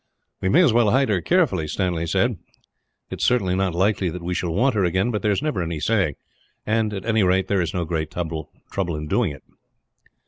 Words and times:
"We 0.41 0.49
may 0.49 0.63
as 0.63 0.73
well 0.73 0.89
hide 0.89 1.09
her 1.09 1.21
carefully," 1.21 1.67
Stanley 1.67 2.07
said. 2.07 2.39
"It 3.11 3.19
is 3.21 3.23
certainly 3.23 3.53
not 3.53 3.75
likely 3.75 4.09
that 4.09 4.23
we 4.23 4.33
shall 4.33 4.51
want 4.51 4.73
her 4.73 4.83
again, 4.83 5.11
but 5.11 5.21
there 5.21 5.29
is 5.31 5.43
never 5.43 5.61
any 5.61 5.79
saying 5.79 6.15
and, 6.65 6.91
at 6.91 7.05
any 7.05 7.21
rate, 7.21 7.47
there 7.47 7.61
is 7.61 7.71
no 7.75 7.85
great 7.85 8.09
trouble 8.09 8.49
in 8.95 9.07
doing 9.07 9.31
it." 9.31 9.43